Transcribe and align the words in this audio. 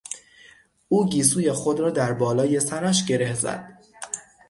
او 0.89 1.09
گیسوی 1.09 1.51
خود 1.51 1.79
را 1.79 1.89
در 1.91 2.13
بالای 2.13 2.59
سرش 2.59 3.05
گره 3.05 3.33
زد. 3.33 3.79